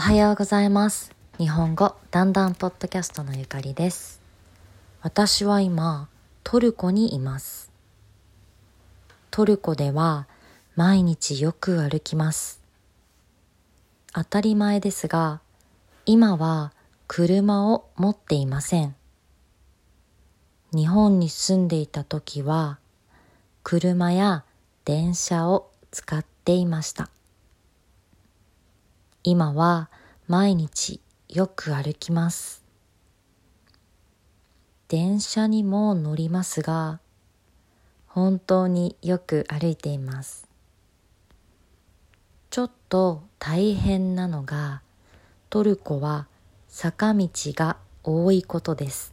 [0.00, 1.12] おはようございます。
[1.36, 4.22] 日本語だんだんポッドキャストのゆかりです。
[5.02, 6.08] 私は今、
[6.42, 7.70] トルコにいます。
[9.30, 10.26] トルコでは
[10.74, 12.62] 毎日よく歩きます。
[14.14, 15.42] 当たり前ですが、
[16.06, 16.72] 今は
[17.06, 18.96] 車を持っていません。
[20.72, 22.78] 日本に住んでいた時は、
[23.62, 24.44] 車や
[24.86, 27.10] 電車を使っていました。
[29.22, 29.90] 今は
[30.28, 30.98] 毎日
[31.28, 32.64] よく歩きます。
[34.88, 37.00] 電車にも乗りますが、
[38.06, 40.48] 本当によく歩いています。
[42.48, 44.80] ちょっと大変なのが、
[45.50, 46.26] トルコは
[46.68, 49.12] 坂道が多いことです。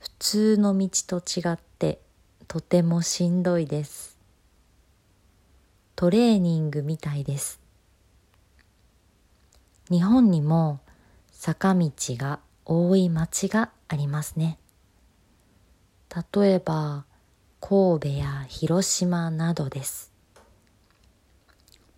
[0.00, 1.98] 普通の道と違って
[2.46, 4.18] とてもしんどいです。
[5.96, 7.58] トレーニングみたいです。
[9.90, 10.80] 日本にも
[11.32, 14.58] 坂道が多い町がありますね。
[16.32, 17.04] 例えば
[17.60, 20.12] 神戸や広島などです。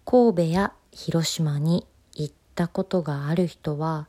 [0.05, 4.09] 神戸や広島に行ったことがある人は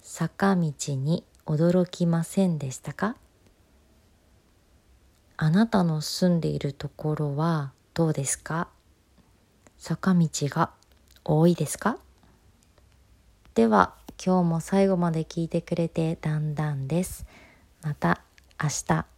[0.00, 3.16] 坂道に驚きませんでしたか？
[5.36, 8.68] あなたの住んでいるところはどうですか？
[9.78, 10.70] 坂道が
[11.24, 11.98] 多いですか？
[13.60, 17.26] では今日も最後まで聞いてくれてだんだんです。
[17.82, 18.22] また
[18.58, 19.09] 明日。